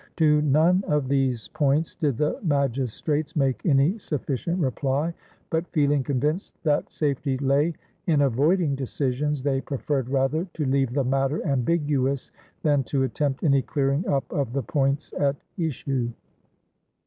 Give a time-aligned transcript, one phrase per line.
[0.17, 5.13] To none of these points did the magistrates make any sufficient reply,
[5.51, 7.75] but, feeling convinced that safety lay
[8.07, 12.31] in avoiding decisions, they preferred rather to leave the matter ambiguous
[12.63, 16.09] than to attempt any clearing up of the points at issue.